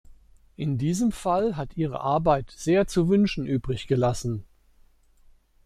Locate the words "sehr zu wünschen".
2.49-3.45